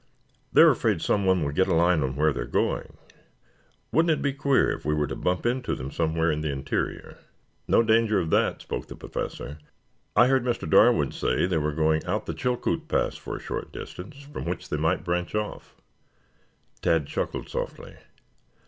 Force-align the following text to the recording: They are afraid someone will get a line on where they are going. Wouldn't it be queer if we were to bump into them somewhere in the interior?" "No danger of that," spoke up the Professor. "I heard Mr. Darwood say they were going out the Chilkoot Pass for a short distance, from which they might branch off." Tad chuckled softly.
They 0.51 0.61
are 0.61 0.71
afraid 0.71 0.99
someone 0.99 1.43
will 1.43 1.51
get 1.51 1.67
a 1.67 1.75
line 1.75 2.01
on 2.01 2.15
where 2.15 2.33
they 2.33 2.39
are 2.41 2.45
going. 2.47 2.97
Wouldn't 3.91 4.09
it 4.09 4.23
be 4.23 4.33
queer 4.33 4.71
if 4.71 4.83
we 4.83 4.95
were 4.95 5.05
to 5.05 5.15
bump 5.15 5.45
into 5.45 5.75
them 5.75 5.91
somewhere 5.91 6.31
in 6.31 6.41
the 6.41 6.51
interior?" 6.51 7.19
"No 7.67 7.83
danger 7.83 8.19
of 8.19 8.31
that," 8.31 8.63
spoke 8.63 8.81
up 8.85 8.87
the 8.87 8.95
Professor. 8.95 9.59
"I 10.15 10.25
heard 10.25 10.43
Mr. 10.43 10.67
Darwood 10.67 11.13
say 11.13 11.45
they 11.45 11.59
were 11.59 11.75
going 11.75 12.03
out 12.07 12.25
the 12.25 12.33
Chilkoot 12.33 12.87
Pass 12.87 13.15
for 13.15 13.35
a 13.35 13.39
short 13.39 13.71
distance, 13.71 14.23
from 14.23 14.45
which 14.45 14.69
they 14.69 14.77
might 14.77 15.03
branch 15.03 15.35
off." 15.35 15.75
Tad 16.81 17.05
chuckled 17.05 17.47
softly. 17.47 17.95